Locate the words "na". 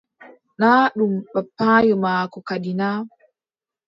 2.79-2.87